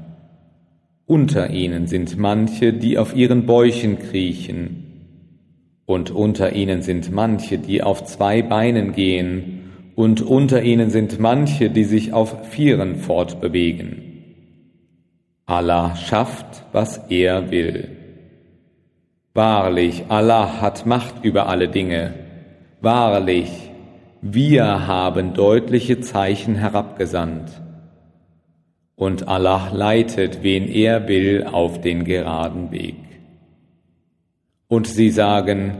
Unter 1.04 1.50
ihnen 1.50 1.86
sind 1.88 2.16
manche, 2.16 2.72
die 2.72 2.96
auf 2.96 3.14
ihren 3.14 3.44
Bäuchen 3.44 3.98
kriechen, 3.98 4.86
und 5.84 6.10
unter 6.10 6.54
ihnen 6.54 6.80
sind 6.80 7.12
manche, 7.12 7.58
die 7.58 7.82
auf 7.82 8.04
zwei 8.04 8.40
Beinen 8.40 8.92
gehen, 8.92 9.72
und 9.96 10.22
unter 10.22 10.62
ihnen 10.62 10.88
sind 10.88 11.20
manche, 11.20 11.68
die 11.68 11.84
sich 11.84 12.14
auf 12.14 12.48
Vieren 12.48 12.96
fortbewegen. 12.96 14.00
Allah 15.44 15.96
schafft, 15.96 16.64
was 16.72 16.96
er 17.10 17.50
will. 17.50 17.99
Wahrlich, 19.32 20.04
Allah 20.08 20.60
hat 20.60 20.86
Macht 20.86 21.24
über 21.24 21.48
alle 21.48 21.68
Dinge. 21.68 22.14
Wahrlich, 22.80 23.70
wir 24.22 24.88
haben 24.88 25.34
deutliche 25.34 26.00
Zeichen 26.00 26.56
herabgesandt. 26.56 27.62
Und 28.96 29.28
Allah 29.28 29.70
leitet, 29.72 30.42
wen 30.42 30.68
er 30.68 31.08
will, 31.08 31.44
auf 31.44 31.80
den 31.80 32.04
geraden 32.04 32.70
Weg. 32.70 32.96
Und 34.68 34.86
sie 34.86 35.10
sagen, 35.10 35.76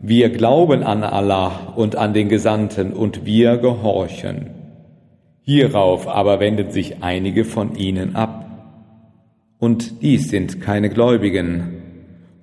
wir 0.00 0.30
glauben 0.30 0.82
an 0.82 1.02
Allah 1.02 1.74
und 1.76 1.96
an 1.96 2.14
den 2.14 2.28
Gesandten 2.28 2.92
und 2.92 3.26
wir 3.26 3.58
gehorchen. 3.58 4.50
Hierauf 5.42 6.08
aber 6.08 6.40
wenden 6.40 6.70
sich 6.70 7.02
einige 7.02 7.44
von 7.44 7.74
ihnen 7.74 8.16
ab. 8.16 8.46
Und 9.58 10.02
dies 10.02 10.30
sind 10.30 10.60
keine 10.60 10.90
Gläubigen. 10.90 11.83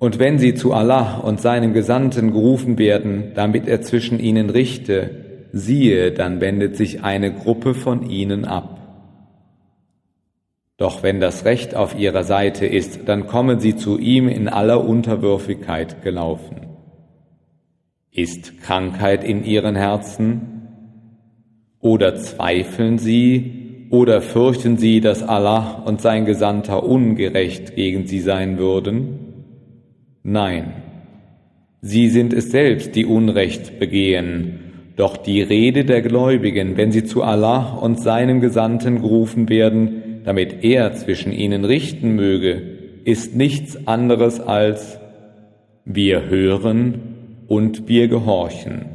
Und 0.02 0.18
wenn 0.18 0.40
sie 0.40 0.54
zu 0.54 0.72
Allah 0.72 1.18
und 1.18 1.40
seinem 1.40 1.74
Gesandten 1.74 2.32
gerufen 2.32 2.76
werden, 2.76 3.30
damit 3.36 3.68
er 3.68 3.82
zwischen 3.82 4.18
ihnen 4.18 4.50
richte, 4.50 5.46
siehe, 5.52 6.10
dann 6.10 6.40
wendet 6.40 6.76
sich 6.76 7.04
eine 7.04 7.32
Gruppe 7.32 7.72
von 7.72 8.10
ihnen 8.10 8.44
ab. 8.44 8.80
Doch 10.76 11.04
wenn 11.04 11.20
das 11.20 11.44
Recht 11.44 11.76
auf 11.76 11.96
ihrer 11.96 12.24
Seite 12.24 12.66
ist, 12.66 13.02
dann 13.06 13.28
kommen 13.28 13.60
sie 13.60 13.76
zu 13.76 13.96
ihm 13.96 14.26
in 14.26 14.48
aller 14.48 14.84
Unterwürfigkeit 14.84 16.02
gelaufen. 16.02 16.66
Ist 18.10 18.60
Krankheit 18.60 19.22
in 19.22 19.44
ihren 19.44 19.76
Herzen? 19.76 20.66
Oder 21.78 22.16
zweifeln 22.16 22.98
sie? 22.98 23.86
Oder 23.90 24.20
fürchten 24.20 24.78
sie, 24.78 25.00
dass 25.00 25.22
Allah 25.22 25.80
und 25.84 26.00
sein 26.00 26.24
Gesandter 26.24 26.82
ungerecht 26.82 27.76
gegen 27.76 28.08
sie 28.08 28.18
sein 28.18 28.58
würden? 28.58 29.21
Nein, 30.22 30.74
sie 31.80 32.08
sind 32.08 32.32
es 32.32 32.50
selbst, 32.50 32.94
die 32.94 33.06
Unrecht 33.06 33.78
begehen. 33.78 34.60
Doch 34.96 35.16
die 35.16 35.42
Rede 35.42 35.84
der 35.84 36.02
Gläubigen, 36.02 36.76
wenn 36.76 36.92
sie 36.92 37.04
zu 37.04 37.22
Allah 37.22 37.74
und 37.74 37.98
seinem 37.98 38.40
Gesandten 38.40 39.00
gerufen 39.00 39.48
werden, 39.48 40.22
damit 40.24 40.62
er 40.62 40.92
zwischen 40.94 41.32
ihnen 41.32 41.64
richten 41.64 42.14
möge, 42.14 42.62
ist 43.04 43.34
nichts 43.34 43.86
anderes 43.86 44.38
als 44.38 45.00
wir 45.84 46.28
hören 46.28 47.00
und 47.48 47.88
wir 47.88 48.08
gehorchen. 48.08 48.86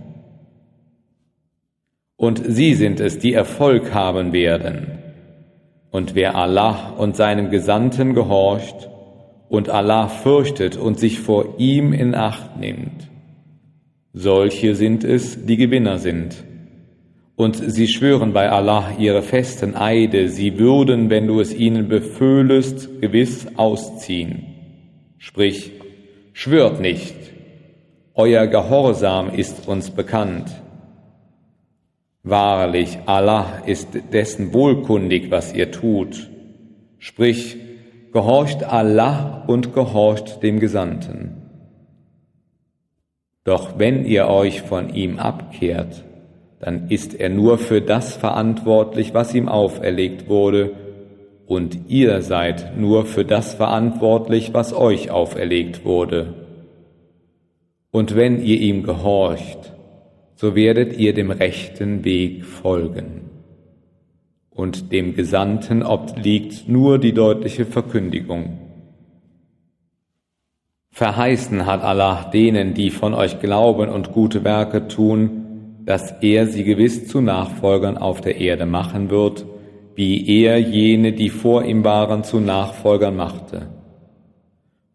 Und 2.15 2.41
sie 2.45 2.73
sind 2.73 2.99
es, 2.99 3.19
die 3.19 3.33
Erfolg 3.33 3.93
haben 3.93 4.33
werden. 4.33 4.99
Und 5.91 6.15
wer 6.15 6.35
Allah 6.35 6.93
und 6.97 7.15
seinem 7.15 7.49
Gesandten 7.49 8.13
gehorcht, 8.13 8.89
und 9.49 9.69
Allah 9.69 10.07
fürchtet 10.07 10.77
und 10.77 10.99
sich 10.99 11.19
vor 11.19 11.55
ihm 11.57 11.93
in 11.93 12.15
Acht 12.15 12.57
nimmt. 12.59 13.09
Solche 14.13 14.75
sind 14.75 15.03
es, 15.03 15.45
die 15.45 15.57
Gewinner 15.57 15.99
sind. 15.99 16.43
Und 17.35 17.55
sie 17.55 17.87
schwören 17.87 18.33
bei 18.33 18.49
Allah 18.49 18.93
ihre 18.97 19.21
festen 19.21 19.75
Eide, 19.75 20.29
sie 20.29 20.57
würden, 20.57 21.11
wenn 21.11 21.27
du 21.27 21.39
es 21.39 21.53
ihnen 21.53 21.87
beföhlest, 21.87 22.99
gewiss 22.99 23.45
ausziehen. 23.57 24.43
Sprich, 25.19 25.71
schwört 26.33 26.81
nicht, 26.81 27.15
euer 28.15 28.47
Gehorsam 28.47 29.29
ist 29.29 29.67
uns 29.67 29.91
bekannt. 29.91 30.49
Wahrlich, 32.23 32.97
Allah 33.05 33.61
ist 33.67 33.89
dessen 34.11 34.51
wohlkundig, 34.51 35.29
was 35.29 35.53
ihr 35.53 35.71
tut. 35.71 36.27
Sprich, 36.97 37.57
gehorcht 38.11 38.63
Allah 38.63 39.43
und 39.47 39.73
gehorcht 39.73 40.41
dem 40.43 40.59
Gesandten. 40.59 41.41
Doch 43.43 43.77
wenn 43.77 44.05
ihr 44.05 44.27
euch 44.27 44.61
von 44.61 44.93
ihm 44.93 45.19
abkehrt, 45.19 46.03
dann 46.59 46.89
ist 46.89 47.13
er 47.13 47.29
nur 47.29 47.57
für 47.57 47.81
das 47.81 48.15
verantwortlich, 48.15 49.13
was 49.13 49.33
ihm 49.33 49.47
auferlegt 49.47 50.27
wurde, 50.27 50.73
und 51.45 51.79
ihr 51.87 52.21
seid 52.21 52.77
nur 52.77 53.05
für 53.05 53.23
das 53.23 53.53
verantwortlich, 53.53 54.53
was 54.53 54.73
euch 54.73 55.11
auferlegt 55.11 55.85
wurde. 55.85 56.33
Und 57.91 58.17
wenn 58.17 58.43
ihr 58.43 58.59
ihm 58.59 58.83
gehorcht, 58.83 59.73
so 60.35 60.55
werdet 60.55 60.97
ihr 60.97 61.13
dem 61.13 61.31
rechten 61.31 62.03
Weg 62.03 62.43
folgen 62.43 63.26
und 64.57 64.91
dem 64.91 65.15
Gesandten 65.15 65.83
obliegt 65.83 66.67
nur 66.67 66.97
die 66.97 67.13
deutliche 67.13 67.65
Verkündigung. 67.65 68.57
Verheißen 70.91 71.67
hat 71.67 71.83
Allah 71.83 72.31
denen, 72.33 72.73
die 72.73 72.89
von 72.89 73.13
euch 73.13 73.39
glauben 73.39 73.87
und 73.89 74.13
gute 74.13 74.43
Werke 74.43 74.87
tun, 74.87 75.83
dass 75.85 76.11
er 76.21 76.47
sie 76.47 76.63
gewiss 76.63 77.07
zu 77.07 77.21
Nachfolgern 77.21 77.97
auf 77.97 78.19
der 78.19 78.41
Erde 78.41 78.65
machen 78.65 79.11
wird, 79.11 79.45
wie 79.93 80.27
er 80.41 80.57
jene, 80.57 81.13
die 81.13 81.29
vor 81.29 81.63
ihm 81.63 81.83
waren, 81.83 82.23
zu 82.23 82.39
Nachfolgern 82.39 83.15
machte. 83.15 83.67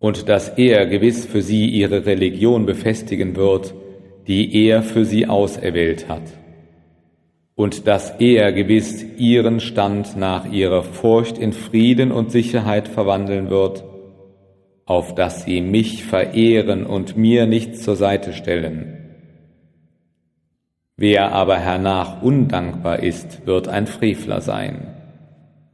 Und 0.01 0.29
dass 0.29 0.49
er 0.49 0.87
gewiss 0.87 1.25
für 1.25 1.41
sie 1.41 1.69
ihre 1.69 2.05
Religion 2.05 2.67
befestigen 2.67 3.37
wird, 3.37 3.75
die 4.27 4.67
er 4.67 4.83
für 4.83 5.05
sie 5.05 5.29
auserwählt 5.29 6.09
hat 6.09 6.42
und 7.55 7.87
dass 7.87 8.11
er 8.19 8.53
gewiss 8.53 9.05
ihren 9.19 9.61
Stand 9.61 10.17
nach 10.17 10.51
ihrer 10.51 10.83
Furcht 10.83 11.39
in 11.39 11.53
Frieden 11.53 12.11
und 12.11 12.31
Sicherheit 12.31 12.89
verwandeln 12.89 13.51
wird, 13.51 13.85
auf 14.87 15.15
dass 15.15 15.45
sie 15.45 15.61
mich 15.61 16.05
verehren 16.05 16.85
und 16.87 17.17
mir 17.17 17.47
nichts 17.47 17.83
zur 17.83 17.97
Seite 17.97 18.33
stellen. 18.33 18.99
Wer 20.97 21.33
aber 21.33 21.59
hernach 21.59 22.23
undankbar 22.23 23.01
ist, 23.01 23.47
wird 23.47 23.69
ein 23.69 23.87
Frevler 23.87 24.41
sein 24.41 24.89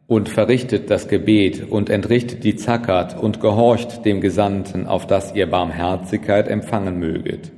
und 0.06 0.30
verrichtet 0.30 0.90
das 0.90 1.06
Gebet 1.06 1.70
und 1.70 1.90
entrichtet 1.90 2.42
die 2.42 2.56
Zackert 2.56 3.20
und 3.20 3.40
gehorcht 3.40 4.06
dem 4.06 4.22
Gesandten, 4.22 4.86
auf 4.86 5.06
dass 5.06 5.34
ihr 5.34 5.48
Barmherzigkeit 5.48 6.48
empfangen 6.48 6.98
möget. 6.98 7.52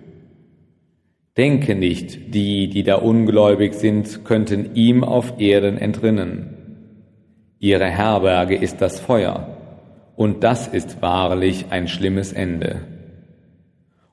Denke 1.37 1.75
nicht, 1.75 2.35
die, 2.35 2.69
die 2.69 2.83
da 2.83 2.97
ungläubig 2.97 3.75
sind, 3.75 4.25
könnten 4.25 4.75
ihm 4.75 5.05
auf 5.05 5.41
Erden 5.41 5.79
entrinnen. 5.79 6.57
Ihre 7.61 7.87
Herberge 7.87 8.57
ist 8.57 8.81
das 8.81 8.99
Feuer, 9.01 9.57
und 10.17 10.43
das 10.43 10.67
ist 10.67 11.03
wahrlich 11.03 11.67
ein 11.71 11.89
schlimmes 11.89 12.33
Ende. 12.33 12.81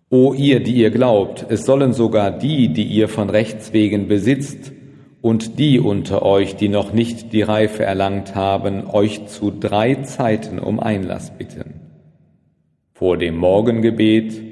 O 0.10 0.34
ihr, 0.34 0.62
die 0.62 0.76
ihr 0.76 0.92
glaubt, 0.92 1.46
es 1.50 1.66
sollen 1.66 1.92
sogar 1.92 2.32
die, 2.32 2.70
die 2.70 2.86
ihr 2.86 3.10
von 3.10 3.30
Rechts 3.30 3.74
wegen 3.74 4.08
besitzt, 4.08 4.72
und 5.22 5.60
die 5.60 5.80
unter 5.80 6.22
euch, 6.22 6.56
die 6.56 6.70
noch 6.70 6.94
nicht 6.94 7.34
die 7.34 7.42
Reife 7.42 7.84
erlangt 7.84 8.36
haben, 8.36 8.88
euch 8.88 9.26
zu 9.26 9.52
drei 9.52 9.96
Zeiten 9.96 10.60
um 10.60 10.80
Einlass 10.80 11.36
bitten. 11.36 11.82
Vor 12.94 13.18
dem 13.18 13.36
Morgengebet, 13.36 14.47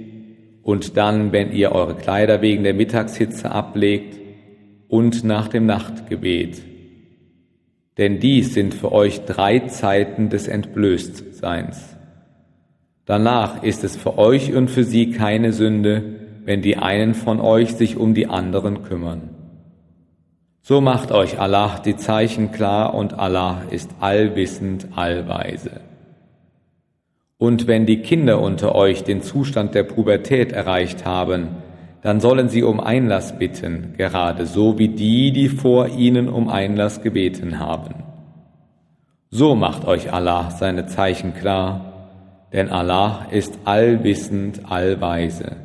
und 0.65 0.97
dann, 0.97 1.31
wenn 1.31 1.51
ihr 1.51 1.73
eure 1.73 1.93
Kleider 1.93 2.41
wegen 2.41 2.63
der 2.63 2.73
Mittagshitze 2.73 3.51
ablegt 3.51 4.19
und 4.87 5.23
nach 5.23 5.47
dem 5.47 5.67
Nachtgebet. 5.67 6.59
Denn 7.99 8.19
dies 8.19 8.55
sind 8.55 8.73
für 8.73 8.91
euch 8.91 9.25
drei 9.25 9.59
Zeiten 9.59 10.29
des 10.29 10.47
Entblößtseins. 10.47 11.95
Danach 13.05 13.61
ist 13.61 13.83
es 13.83 13.95
für 13.95 14.17
euch 14.17 14.55
und 14.55 14.71
für 14.71 14.83
sie 14.83 15.11
keine 15.11 15.53
Sünde, 15.53 16.01
wenn 16.45 16.63
die 16.63 16.77
einen 16.77 17.13
von 17.13 17.39
euch 17.39 17.75
sich 17.75 17.95
um 17.95 18.15
die 18.15 18.25
anderen 18.25 18.81
kümmern. 18.81 19.29
So 20.61 20.81
macht 20.81 21.11
euch 21.11 21.39
Allah 21.39 21.77
die 21.77 21.95
Zeichen 21.95 22.51
klar 22.51 22.95
und 22.95 23.13
Allah 23.13 23.61
ist 23.69 23.91
allwissend, 23.99 24.87
allweise. 24.95 25.81
Und 27.37 27.67
wenn 27.67 27.85
die 27.85 28.01
Kinder 28.01 28.41
unter 28.41 28.75
euch 28.75 29.03
den 29.03 29.21
Zustand 29.21 29.75
der 29.75 29.83
Pubertät 29.83 30.51
erreicht 30.51 31.05
haben, 31.05 31.47
dann 32.01 32.19
sollen 32.19 32.49
sie 32.49 32.63
um 32.63 32.79
Einlass 32.79 33.37
bitten, 33.37 33.95
gerade 33.97 34.45
so 34.45 34.77
wie 34.77 34.89
die, 34.89 35.31
die 35.31 35.49
vor 35.49 35.89
ihnen 35.89 36.29
um 36.29 36.49
Einlass 36.49 37.01
gebeten 37.01 37.59
haben. 37.59 38.03
So 39.31 39.55
macht 39.55 39.85
euch 39.85 40.13
Allah 40.13 40.51
seine 40.51 40.85
Zeichen 40.85 41.33
klar, 41.33 41.93
denn 42.53 42.69
Allah 42.69 43.27
ist 43.31 43.57
allwissend, 43.65 44.71
allweise. 44.71 45.57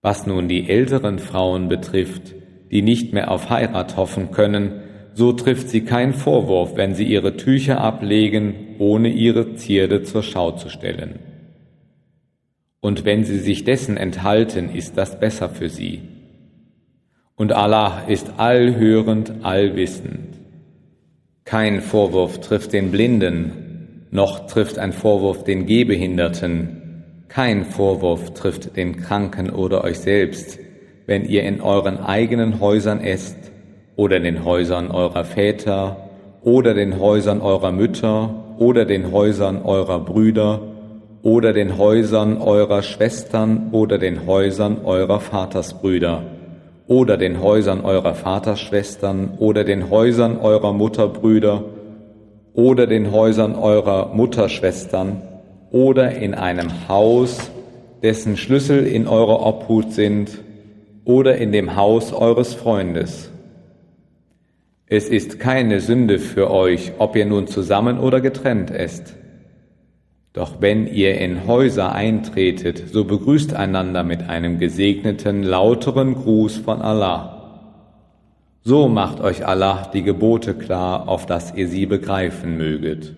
Was 0.00 0.26
nun 0.26 0.48
die 0.48 0.70
älteren 0.70 1.18
Frauen 1.18 1.68
betrifft, 1.68 2.34
die 2.70 2.82
nicht 2.82 3.12
mehr 3.12 3.30
auf 3.30 3.50
Heirat 3.50 3.96
hoffen 3.96 4.30
können, 4.30 4.80
so 5.12 5.32
trifft 5.32 5.68
sie 5.68 5.82
kein 5.82 6.14
Vorwurf, 6.14 6.76
wenn 6.76 6.94
sie 6.94 7.04
ihre 7.04 7.36
Tücher 7.36 7.80
ablegen, 7.80 8.54
ohne 8.82 9.10
ihre 9.10 9.54
Zierde 9.54 10.02
zur 10.02 10.24
Schau 10.24 10.50
zu 10.50 10.68
stellen. 10.68 11.20
Und 12.80 13.04
wenn 13.04 13.22
sie 13.22 13.38
sich 13.38 13.62
dessen 13.62 13.96
enthalten, 13.96 14.74
ist 14.74 14.98
das 14.98 15.20
besser 15.20 15.48
für 15.48 15.68
sie. 15.68 16.02
Und 17.36 17.52
Allah 17.52 18.02
ist 18.08 18.32
allhörend, 18.38 19.44
allwissend. 19.44 20.36
Kein 21.44 21.80
Vorwurf 21.80 22.40
trifft 22.40 22.72
den 22.72 22.90
Blinden, 22.90 24.06
noch 24.10 24.48
trifft 24.48 24.80
ein 24.80 24.92
Vorwurf 24.92 25.44
den 25.44 25.66
Gehbehinderten, 25.66 27.04
kein 27.28 27.64
Vorwurf 27.64 28.34
trifft 28.34 28.76
den 28.76 28.96
Kranken 28.96 29.50
oder 29.50 29.84
euch 29.84 30.00
selbst, 30.00 30.58
wenn 31.06 31.24
ihr 31.24 31.44
in 31.44 31.60
euren 31.60 31.98
eigenen 31.98 32.58
Häusern 32.58 33.00
esst 33.00 33.52
oder 33.94 34.16
in 34.16 34.24
den 34.24 34.44
Häusern 34.44 34.90
eurer 34.90 35.24
Väter 35.24 36.11
oder 36.44 36.74
den 36.74 36.98
Häusern 36.98 37.40
eurer 37.40 37.72
Mütter 37.72 38.30
oder 38.58 38.84
den 38.84 39.12
Häusern 39.12 39.62
eurer 39.62 40.00
Brüder 40.00 40.60
oder 41.22 41.52
den 41.52 41.78
Häusern 41.78 42.38
eurer 42.38 42.82
Schwestern 42.82 43.68
oder 43.72 43.98
den 43.98 44.26
Häusern 44.26 44.78
eurer 44.84 45.20
Vatersbrüder 45.20 46.22
oder 46.86 47.16
den 47.16 47.40
Häusern 47.40 47.80
eurer 47.84 48.14
Vaterschwestern 48.14 49.38
oder 49.38 49.64
den 49.64 49.88
Häusern 49.90 50.36
eurer 50.38 50.72
Mutterbrüder 50.72 51.64
oder 52.54 52.86
den 52.86 53.12
Häusern 53.12 53.54
eurer 53.54 54.10
Mutterschwestern 54.14 55.22
oder 55.70 56.12
in 56.12 56.34
einem 56.34 56.68
Haus, 56.88 57.50
dessen 58.02 58.36
Schlüssel 58.36 58.86
in 58.86 59.08
eurer 59.08 59.44
Obhut 59.44 59.92
sind, 59.92 60.38
oder 61.04 61.36
in 61.36 61.50
dem 61.50 61.74
Haus 61.74 62.12
eures 62.12 62.54
Freundes. 62.54 63.31
Es 64.94 65.08
ist 65.08 65.40
keine 65.40 65.80
Sünde 65.80 66.18
für 66.18 66.50
euch, 66.50 66.92
ob 66.98 67.16
ihr 67.16 67.24
nun 67.24 67.46
zusammen 67.46 67.98
oder 67.98 68.20
getrennt 68.20 68.70
esst. 68.70 69.16
Doch 70.34 70.60
wenn 70.60 70.86
ihr 70.86 71.18
in 71.18 71.46
Häuser 71.46 71.94
eintretet, 71.94 72.90
so 72.92 73.06
begrüßt 73.06 73.54
einander 73.54 74.02
mit 74.02 74.28
einem 74.28 74.58
gesegneten, 74.58 75.44
lauteren 75.44 76.12
Gruß 76.12 76.58
von 76.58 76.82
Allah. 76.82 77.78
So 78.64 78.86
macht 78.88 79.22
euch 79.22 79.46
Allah 79.46 79.90
die 79.94 80.02
Gebote 80.02 80.52
klar, 80.52 81.08
auf 81.08 81.24
dass 81.24 81.54
ihr 81.54 81.68
sie 81.68 81.86
begreifen 81.86 82.58
möget. 82.58 83.14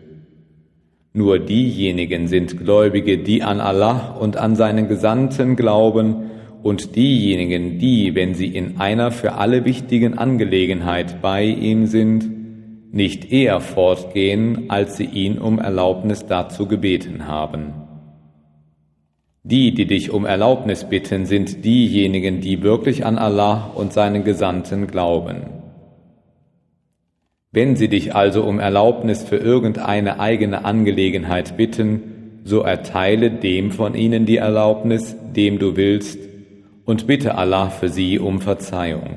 Nur 1.13 1.41
diejenigen 1.41 2.29
sind 2.29 2.57
Gläubige, 2.57 3.19
die 3.19 3.43
an 3.43 3.61
Allah 3.61 4.17
und 4.21 4.37
an 4.37 4.55
seinen 4.55 4.87
Gesandten 4.87 5.57
glauben, 5.57 6.31
und 6.65 6.97
diejenigen, 6.97 7.79
die, 7.79 8.15
wenn 8.15 8.35
sie 8.35 8.47
in 8.47 8.81
einer 8.81 9.11
für 9.11 9.35
alle 9.35 9.67
wichtigen 9.67 10.17
Angelegenheit 10.17 11.21
bei 11.21 11.45
ihm 11.45 11.85
sind, 11.85 12.25
nicht 12.91 13.31
eher 13.31 13.61
fortgehen, 13.61 14.71
als 14.71 14.97
sie 14.97 15.05
ihn 15.05 15.37
um 15.37 15.59
Erlaubnis 15.59 16.25
dazu 16.27 16.67
gebeten 16.67 17.29
haben. 17.29 17.75
Die, 19.43 19.75
die 19.75 19.85
dich 19.85 20.11
um 20.11 20.25
Erlaubnis 20.25 20.85
bitten, 20.85 21.27
sind 21.27 21.67
diejenigen, 21.67 22.41
die 22.41 22.63
wirklich 22.63 23.05
an 23.05 23.19
Allah 23.19 23.71
und 23.75 23.93
seinen 23.93 24.25
Gesandten 24.25 24.87
glauben. 24.87 25.43
Wenn 27.53 27.77
sie 27.77 27.89
dich 27.89 28.15
also 28.15 28.43
um 28.43 28.59
Erlaubnis 28.59 29.23
für 29.23 29.37
irgendeine 29.37 30.19
eigene 30.19 30.65
Angelegenheit 30.65 31.59
bitten, 31.59 32.41
so 32.43 32.61
erteile 32.61 33.31
dem 33.31 33.71
von 33.71 33.95
ihnen 33.95 34.25
die 34.25 34.39
Erlaubnis, 34.39 35.15
dem 35.37 35.59
du 35.59 35.77
willst, 35.77 36.34
und 36.85 37.07
bitte 37.07 37.37
Allah 37.37 37.71
für 37.71 37.89
sie 37.89 38.19
um 38.19 38.41
Verzeihung. 38.41 39.17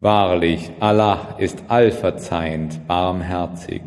Wahrlich, 0.00 0.70
Allah 0.80 1.36
ist 1.38 1.64
allverzeihend, 1.68 2.86
barmherzig. 2.86 3.82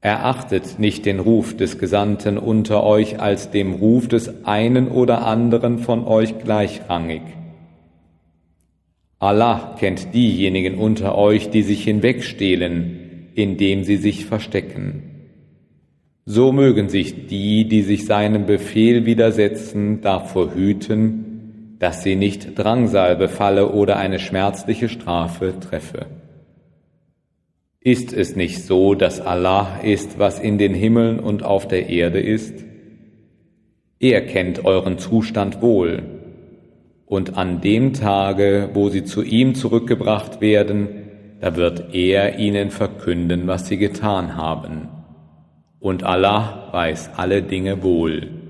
Erachtet 0.00 0.78
nicht 0.78 1.04
den 1.04 1.18
Ruf 1.18 1.56
des 1.56 1.78
Gesandten 1.78 2.38
unter 2.38 2.84
euch 2.84 3.20
als 3.20 3.50
dem 3.50 3.74
Ruf 3.74 4.06
des 4.06 4.44
einen 4.44 4.88
oder 4.88 5.26
anderen 5.26 5.78
von 5.78 6.06
euch 6.06 6.38
gleichrangig 6.38 7.22
Allah 9.18 9.76
kennt 9.78 10.12
diejenigen 10.12 10.74
unter 10.74 11.16
euch, 11.16 11.48
die 11.48 11.62
sich 11.62 11.84
hinwegstehlen, 11.84 13.30
indem 13.34 13.82
sie 13.82 13.96
sich 13.96 14.26
verstecken. 14.26 15.15
So 16.28 16.50
mögen 16.50 16.88
sich 16.88 17.28
die, 17.28 17.68
die 17.68 17.82
sich 17.82 18.04
seinem 18.04 18.46
Befehl 18.46 19.06
widersetzen, 19.06 20.00
davor 20.00 20.52
hüten, 20.54 21.76
dass 21.78 22.02
sie 22.02 22.16
nicht 22.16 22.58
Drangsal 22.58 23.14
befalle 23.14 23.70
oder 23.70 23.96
eine 23.96 24.18
schmerzliche 24.18 24.88
Strafe 24.88 25.54
treffe. 25.60 26.06
Ist 27.80 28.12
es 28.12 28.34
nicht 28.34 28.64
so, 28.64 28.94
dass 28.94 29.20
Allah 29.20 29.78
ist, 29.84 30.18
was 30.18 30.40
in 30.40 30.58
den 30.58 30.74
Himmeln 30.74 31.20
und 31.20 31.44
auf 31.44 31.68
der 31.68 31.88
Erde 31.88 32.18
ist? 32.18 32.64
Er 34.00 34.26
kennt 34.26 34.64
euren 34.64 34.98
Zustand 34.98 35.62
wohl 35.62 36.02
und 37.06 37.38
an 37.38 37.60
dem 37.60 37.92
Tage, 37.92 38.70
wo 38.74 38.88
sie 38.88 39.04
zu 39.04 39.22
ihm 39.22 39.54
zurückgebracht 39.54 40.40
werden, 40.40 40.88
da 41.40 41.54
wird 41.54 41.94
er 41.94 42.40
ihnen 42.40 42.70
verkünden, 42.70 43.46
was 43.46 43.68
sie 43.68 43.76
getan 43.76 44.36
haben. 44.36 44.88
Und 45.86 46.02
Allah 46.02 46.64
weiß 46.72 47.10
alle 47.16 47.42
Dinge 47.42 47.80
wohl. 47.84 48.45